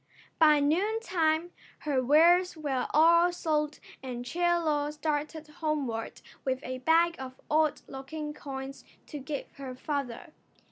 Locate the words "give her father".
9.19-10.33